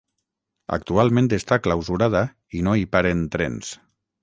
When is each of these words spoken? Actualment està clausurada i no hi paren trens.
Actualment 0.77 1.29
està 1.37 1.59
clausurada 1.67 2.23
i 2.61 2.65
no 2.69 2.75
hi 2.83 2.91
paren 2.97 3.25
trens. 3.37 3.73